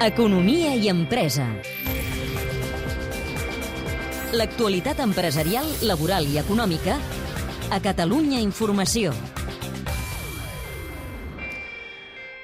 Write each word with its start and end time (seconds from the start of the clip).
Economia 0.00 0.72
i 0.72 0.88
empresa. 0.88 1.44
L'actualitat 4.32 5.02
empresarial, 5.04 5.68
laboral 5.84 6.24
i 6.24 6.38
econòmica 6.40 6.96
a 7.68 7.80
Catalunya 7.84 8.40
Informació. 8.40 9.12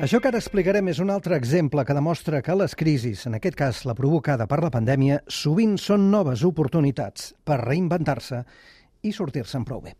Això 0.00 0.22
que 0.24 0.32
ara 0.32 0.40
explicarem 0.40 0.88
és 0.88 1.02
un 1.04 1.12
altre 1.12 1.36
exemple 1.36 1.84
que 1.84 1.96
demostra 1.96 2.40
que 2.40 2.56
les 2.56 2.72
crisis, 2.72 3.26
en 3.28 3.36
aquest 3.36 3.60
cas 3.60 3.84
la 3.84 3.96
provocada 3.98 4.48
per 4.48 4.62
la 4.64 4.72
pandèmia, 4.72 5.20
sovint 5.28 5.76
són 5.76 6.08
noves 6.08 6.48
oportunitats 6.48 7.34
per 7.44 7.60
reinventar-se 7.60 8.40
i 9.04 9.12
sortir-se'n 9.12 9.68
prou 9.68 9.84
bé. 9.84 9.98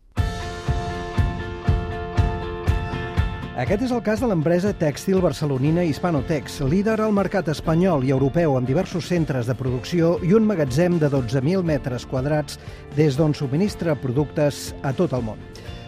Aquest 3.57 3.87
és 3.87 3.89
el 3.95 4.03
cas 4.05 4.19
de 4.21 4.27
l'empresa 4.29 4.69
tèxtil 4.77 5.17
barcelonina 5.17 5.81
Hispanotex, 5.81 6.59
líder 6.69 6.99
al 7.01 7.15
mercat 7.17 7.47
espanyol 7.49 8.03
i 8.05 8.11
europeu 8.13 8.53
amb 8.53 8.69
diversos 8.69 9.07
centres 9.09 9.49
de 9.49 9.55
producció 9.57 10.11
i 10.21 10.35
un 10.37 10.45
magatzem 10.45 10.99
de 11.01 11.09
12.000 11.09 11.65
metres 11.65 12.05
quadrats 12.05 12.59
des 12.93 13.17
d'on 13.17 13.33
subministra 13.33 13.97
productes 13.97 14.75
a 14.85 14.93
tot 14.93 15.17
el 15.17 15.25
món. 15.25 15.41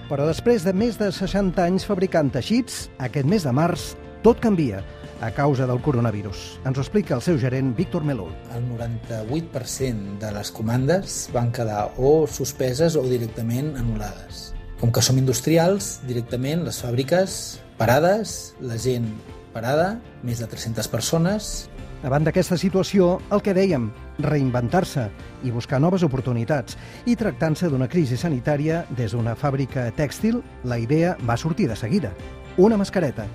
Però 0.09 0.25
després 0.25 0.65
de 0.65 0.73
més 0.73 0.97
de 0.97 1.11
60 1.13 1.61
anys 1.61 1.85
fabricant 1.85 2.33
teixits, 2.33 2.87
aquest 2.97 3.29
mes 3.29 3.45
de 3.45 3.53
març 3.53 3.91
tot 4.25 4.41
canvia 4.41 4.81
a 5.21 5.29
causa 5.29 5.69
del 5.69 5.85
coronavirus. 5.85 6.57
Ens 6.65 6.73
ho 6.73 6.81
explica 6.81 7.19
el 7.21 7.21
seu 7.21 7.37
gerent, 7.37 7.75
Víctor 7.77 8.01
Melul. 8.01 8.33
El 8.49 8.65
98% 8.65 10.17
de 10.17 10.37
les 10.41 10.49
comandes 10.49 11.27
van 11.37 11.53
quedar 11.53 11.91
o 12.01 12.23
suspeses 12.25 12.97
o 12.97 13.05
directament 13.05 13.75
anul·lades. 13.77 14.55
Com 14.79 14.93
que 14.95 15.01
som 15.03 15.17
industrials, 15.19 15.97
directament 16.07 16.63
les 16.63 16.77
fàbriques 16.79 17.33
parades, 17.79 18.53
la 18.63 18.77
gent 18.79 19.09
parada, 19.51 19.97
més 20.23 20.39
de 20.39 20.47
300 20.47 20.87
persones, 20.87 21.67
Davant 21.99 22.23
d'aquesta 22.23 22.55
situació, 22.55 23.17
el 23.35 23.41
que 23.43 23.51
dèiem, 23.51 23.89
reinventar-se 24.23 25.09
i 25.43 25.51
buscar 25.51 25.81
noves 25.83 26.05
oportunitats. 26.07 26.77
I 27.03 27.17
tractant-se 27.19 27.67
d'una 27.67 27.89
crisi 27.91 28.15
sanitària 28.15 28.85
des 28.95 29.11
d'una 29.11 29.33
fàbrica 29.35 29.89
tèxtil, 29.97 30.39
la 30.63 30.77
idea 30.79 31.17
va 31.27 31.35
sortir 31.35 31.67
de 31.67 31.75
seguida. 31.75 32.13
Una 32.55 32.77
mascareta, 32.79 33.27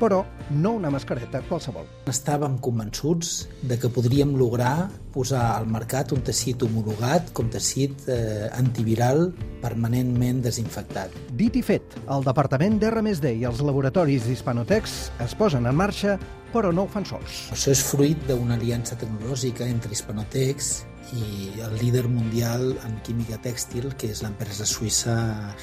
però 0.00 0.24
no 0.50 0.72
una 0.78 0.90
mascareta 0.90 1.42
qualsevol. 1.48 1.86
Estàvem 2.10 2.56
convençuts 2.64 3.46
de 3.62 3.78
que 3.78 3.92
podríem 3.92 4.32
lograr 4.40 4.88
posar 5.14 5.44
al 5.58 5.68
mercat 5.70 6.14
un 6.16 6.24
teixit 6.26 6.62
homologat 6.64 7.32
com 7.36 7.50
teixit 7.52 8.08
eh, 8.08 8.48
antiviral 8.56 9.28
permanentment 9.60 10.40
desinfectat. 10.46 11.14
Dit 11.36 11.58
i 11.60 11.64
fet, 11.66 11.98
el 12.08 12.24
Departament 12.26 12.80
d'R+D 12.80 13.34
i 13.36 13.46
els 13.48 13.62
laboratoris 13.66 14.26
d'Hispanotex 14.26 15.00
es 15.26 15.36
posen 15.38 15.68
en 15.68 15.76
marxa, 15.76 16.16
però 16.54 16.72
no 16.74 16.86
ho 16.86 16.90
fan 16.90 17.06
sols. 17.06 17.46
Això 17.54 17.74
és 17.74 17.82
fruit 17.84 18.18
d'una 18.28 18.56
aliança 18.58 18.98
tecnològica 18.98 19.68
entre 19.68 19.92
Hispanotex 19.94 20.72
i 21.16 21.60
el 21.60 21.76
líder 21.80 22.06
mundial 22.08 22.72
en 22.86 22.96
química 23.06 23.38
tèxtil, 23.42 23.90
que 23.98 24.10
és 24.14 24.22
l'empresa 24.24 24.66
suïssa 24.68 25.16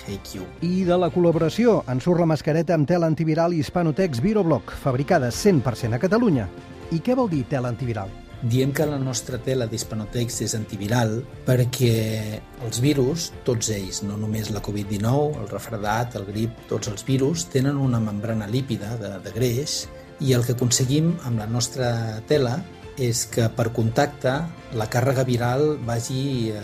HeiQ. 0.06 0.44
I 0.68 0.86
de 0.88 1.00
la 1.00 1.10
col·laboració 1.14 1.82
en 1.92 2.04
surt 2.04 2.24
la 2.24 2.30
mascareta 2.30 2.76
amb 2.76 2.88
tela 2.90 3.10
antiviral 3.10 3.56
Hispanotex 3.56 4.22
Virobloc, 4.24 4.76
fabricada 4.84 5.32
100% 5.32 5.98
a 5.98 6.02
Catalunya. 6.04 6.48
I 6.92 7.02
què 7.04 7.16
vol 7.18 7.30
dir 7.32 7.44
tela 7.52 7.72
antiviral? 7.74 8.12
Diem 8.38 8.70
que 8.70 8.86
la 8.86 9.00
nostra 9.02 9.40
tela 9.42 9.66
d'Hispanotex 9.66 10.44
és 10.46 10.54
antiviral 10.54 11.24
perquè 11.48 12.38
els 12.68 12.82
virus, 12.84 13.32
tots 13.48 13.72
ells, 13.74 14.04
no 14.06 14.14
només 14.22 14.52
la 14.54 14.62
Covid-19, 14.62 15.42
el 15.42 15.50
refredat, 15.50 16.20
el 16.20 16.28
grip, 16.30 16.60
tots 16.70 16.92
els 16.92 17.02
virus, 17.08 17.48
tenen 17.50 17.82
una 17.82 18.00
membrana 18.00 18.46
lípida 18.46 18.94
de, 19.02 19.16
de 19.26 19.34
greix 19.34 19.88
i 20.22 20.36
el 20.38 20.46
que 20.46 20.54
aconseguim 20.54 21.16
amb 21.26 21.42
la 21.42 21.50
nostra 21.50 21.90
tela 22.30 22.60
és 22.98 23.26
que 23.30 23.48
per 23.54 23.70
contacte 23.76 24.34
la 24.78 24.90
càrrega 24.92 25.26
viral 25.28 25.78
vagi 25.86 26.52
eh, 26.52 26.62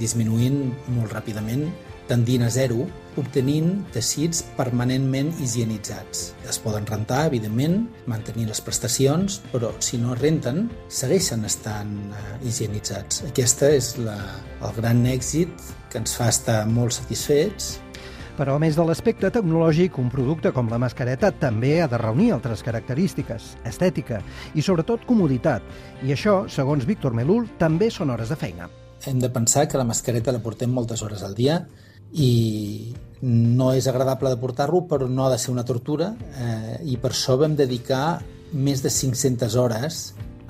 disminuint 0.00 0.64
molt 0.96 1.12
ràpidament, 1.12 1.66
tendint 2.08 2.44
a 2.44 2.50
zero, 2.50 2.86
obtenint 3.20 3.74
teixits 3.92 4.40
permanentment 4.56 5.30
higienitzats. 5.40 6.24
Es 6.48 6.58
poden 6.62 6.86
rentar, 6.88 7.26
evidentment, 7.28 7.84
mantenir 8.08 8.48
les 8.48 8.62
prestacions, 8.64 9.38
però 9.52 9.74
si 9.84 10.00
no 10.00 10.16
renten, 10.18 10.64
segueixen 10.88 11.44
estant 11.48 11.94
eh, 12.08 12.24
higienitzats. 12.48 13.22
Aquesta 13.28 13.70
és 13.76 13.94
la, 14.00 14.18
el 14.64 14.76
gran 14.80 15.04
èxit 15.12 15.72
que 15.92 16.00
ens 16.00 16.16
fa 16.16 16.30
estar 16.32 16.62
molt 16.68 16.96
satisfets 16.96 17.76
però 18.42 18.56
a 18.58 18.58
més 18.58 18.74
de 18.74 18.82
l'aspecte 18.82 19.28
tecnològic, 19.30 20.00
un 20.02 20.08
producte 20.10 20.50
com 20.50 20.66
la 20.66 20.78
mascareta 20.82 21.28
també 21.30 21.76
ha 21.78 21.86
de 21.86 21.98
reunir 22.00 22.32
altres 22.34 22.64
característiques, 22.66 23.52
estètica 23.70 24.18
i 24.58 24.64
sobretot 24.66 25.04
comoditat. 25.06 25.62
I 26.02 26.10
això, 26.10 26.40
segons 26.50 26.82
Víctor 26.88 27.14
Melul, 27.14 27.46
també 27.60 27.86
són 27.94 28.10
hores 28.10 28.32
de 28.34 28.38
feina. 28.40 28.66
Hem 29.06 29.22
de 29.22 29.30
pensar 29.30 29.68
que 29.70 29.78
la 29.78 29.86
mascareta 29.86 30.34
la 30.34 30.42
portem 30.42 30.74
moltes 30.74 31.04
hores 31.06 31.22
al 31.22 31.36
dia 31.38 31.60
i 32.18 32.90
no 33.22 33.70
és 33.78 33.86
agradable 33.86 34.34
de 34.34 34.42
portar-lo, 34.42 34.82
però 34.90 35.06
no 35.06 35.28
ha 35.28 35.30
de 35.30 35.38
ser 35.38 35.54
una 35.54 35.62
tortura 35.62 36.10
eh, 36.34 36.80
i 36.82 36.98
per 36.98 37.12
això 37.14 37.38
vam 37.38 37.54
dedicar 37.54 38.18
més 38.50 38.82
de 38.82 38.90
500 38.90 39.54
hores 39.54 40.02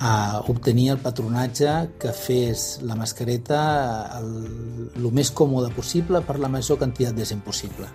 a 0.03 0.41
obtenir 0.51 0.89
el 0.91 0.97
patronatge 0.99 1.73
que 1.99 2.11
fes 2.11 2.81
la 2.83 2.97
mascareta 2.99 3.59
el, 4.19 4.33
el 4.99 5.11
més 5.15 5.31
còmode 5.31 5.71
possible 5.77 6.19
per 6.27 6.41
la 6.43 6.51
major 6.51 6.81
quantitat 6.81 7.15
de 7.15 7.29
gent 7.29 7.45
possible. 7.45 7.87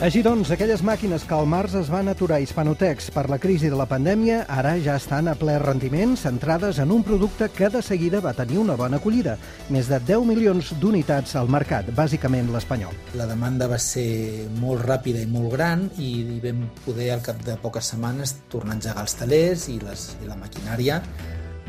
Així 0.00 0.22
doncs, 0.24 0.48
aquelles 0.48 0.80
màquines 0.80 1.26
que 1.28 1.34
al 1.36 1.44
març 1.44 1.74
es 1.76 1.90
van 1.92 2.08
aturar 2.08 2.38
a 2.38 2.40
Hispanotex 2.40 3.10
per 3.12 3.26
la 3.28 3.36
crisi 3.36 3.68
de 3.68 3.76
la 3.76 3.84
pandèmia, 3.84 4.46
ara 4.48 4.70
ja 4.80 4.94
estan 4.96 5.26
a 5.28 5.34
ple 5.36 5.58
rendiment, 5.60 6.14
centrades 6.16 6.78
en 6.80 6.94
un 6.94 7.02
producte 7.04 7.50
que 7.52 7.68
de 7.68 7.82
seguida 7.84 8.22
va 8.24 8.32
tenir 8.32 8.56
una 8.62 8.78
bona 8.80 8.96
acollida. 8.96 9.34
Més 9.68 9.90
de 9.92 9.98
10 10.00 10.24
milions 10.24 10.70
d'unitats 10.80 11.36
al 11.36 11.52
mercat, 11.52 11.90
bàsicament 11.92 12.48
l'espanyol. 12.48 12.96
La 13.20 13.26
demanda 13.28 13.68
va 13.68 13.76
ser 13.76 14.48
molt 14.56 14.86
ràpida 14.88 15.20
i 15.20 15.28
molt 15.28 15.52
gran 15.52 15.84
i 16.00 16.40
vam 16.46 16.64
poder 16.86 17.10
al 17.18 17.20
cap 17.28 17.44
de 17.44 17.58
poques 17.60 17.92
setmanes 17.92 18.38
tornar 18.48 18.78
a 18.78 18.80
engegar 18.80 19.04
els 19.04 19.18
talers 19.20 19.68
i, 19.68 19.76
les, 19.84 20.06
i 20.24 20.32
la 20.32 20.40
maquinària 20.40 21.02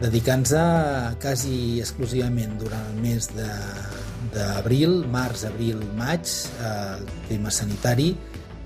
dedicant-se 0.02 0.62
quasi 1.22 1.80
exclusivament 1.80 2.58
durant 2.60 2.92
el 2.92 3.02
mes 3.04 3.30
de, 3.36 3.50
d'abril, 4.34 5.02
març, 5.12 5.46
abril, 5.50 5.82
maig, 5.98 6.30
el 6.66 7.08
tema 7.30 7.52
sanitari, 7.54 8.12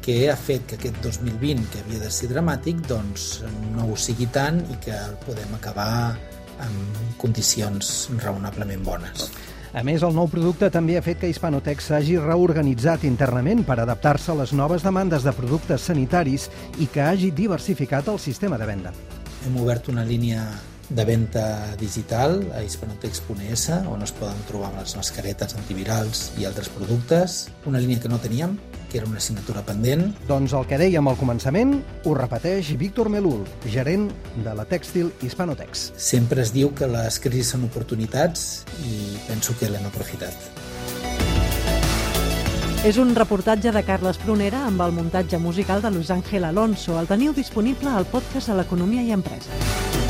que 0.06 0.30
ha 0.30 0.36
fet 0.38 0.68
que 0.70 0.78
aquest 0.78 1.02
2020, 1.02 1.66
que 1.74 1.82
havia 1.82 2.04
de 2.04 2.12
ser 2.14 2.30
dramàtic, 2.30 2.84
doncs 2.86 3.42
no 3.74 3.88
ho 3.90 3.98
sigui 3.98 4.28
tant 4.30 4.62
i 4.70 4.78
que 4.84 4.94
el 4.94 5.18
podem 5.26 5.56
acabar 5.58 6.14
en 6.62 6.76
condicions 7.18 8.12
raonablement 8.22 8.86
bones. 8.86 9.32
A 9.76 9.82
més, 9.84 10.06
el 10.08 10.14
nou 10.16 10.30
producte 10.32 10.70
també 10.72 10.96
ha 10.96 11.04
fet 11.04 11.20
que 11.20 11.28
Hispanotex 11.28 11.90
s'hagi 11.90 12.16
reorganitzat 12.22 13.04
internament 13.04 13.66
per 13.68 13.76
adaptar-se 13.82 14.32
a 14.32 14.38
les 14.40 14.54
noves 14.56 14.86
demandes 14.86 15.26
de 15.26 15.34
productes 15.36 15.90
sanitaris 15.90 16.48
i 16.80 16.88
que 16.88 17.04
hagi 17.04 17.34
diversificat 17.36 18.08
el 18.14 18.22
sistema 18.24 18.62
de 18.62 18.70
venda. 18.70 18.94
Hem 19.44 19.58
obert 19.60 19.90
una 19.92 20.06
línia 20.08 20.46
de 20.90 21.06
venda 21.06 21.76
digital 21.80 22.40
a 22.54 22.62
hispanotex.es 22.64 23.70
on 23.90 24.04
es 24.04 24.14
poden 24.14 24.38
trobar 24.50 24.72
les 24.78 24.96
mascaretes 24.98 25.56
antivirals 25.58 26.32
i 26.38 26.46
altres 26.46 26.70
productes, 26.70 27.50
una 27.66 27.80
línia 27.80 28.00
que 28.00 28.10
no 28.10 28.20
teníem, 28.20 28.58
que 28.92 29.00
era 29.00 29.08
una 29.08 29.18
assignatura 29.18 29.64
pendent. 29.66 30.14
Doncs 30.30 30.54
el 30.54 30.68
que 30.70 30.80
dèiem 30.80 31.08
al 31.10 31.18
començament 31.20 31.74
ho 32.06 32.14
repeteix 32.16 32.76
Víctor 32.80 33.10
Melul, 33.10 33.44
gerent 33.72 34.08
de 34.46 34.54
la 34.56 34.68
tèxtil 34.70 35.12
Hispanotex. 35.26 35.90
Sempre 35.98 36.46
es 36.46 36.54
diu 36.56 36.72
que 36.78 36.88
les 36.88 37.20
crisis 37.20 37.56
són 37.56 37.66
oportunitats 37.68 38.64
i 38.86 39.18
penso 39.28 39.58
que 39.60 39.72
l'hem 39.72 39.90
aprofitat. 39.90 40.52
És 42.86 43.00
un 43.02 43.16
reportatge 43.18 43.72
de 43.74 43.82
Carles 43.82 44.20
Prunera 44.22 44.60
amb 44.68 44.84
el 44.86 44.92
muntatge 44.94 45.40
musical 45.42 45.82
de 45.82 45.90
Luis 45.90 46.12
Ángel 46.14 46.46
Alonso. 46.46 47.00
El 47.00 47.10
teniu 47.10 47.34
disponible 47.34 47.90
al 47.90 48.06
podcast 48.06 48.54
a 48.54 48.60
l'Economia 48.60 49.02
i 49.02 49.10
Empresa. 49.16 50.05